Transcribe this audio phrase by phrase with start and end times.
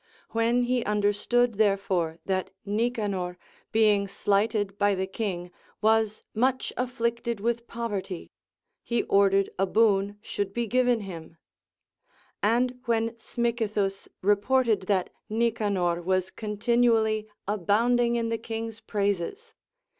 [0.33, 1.29] \Vhen he AND GREAT COMMANDEES.
[1.29, 3.37] 195 understood therefore that Nicanor,
[3.71, 8.31] being slighted by the king, was much afflicted with poverty,
[8.81, 11.37] he ordered a boon should be given him.
[12.41, 19.53] And when Smicythus reported that Nicanor was continually abounding in the king's praises.